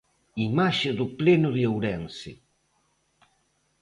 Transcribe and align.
Imaxe 0.47 0.89
do 0.99 1.05
pleno 1.19 1.49
de 1.55 1.63
Ourense. 1.71 2.31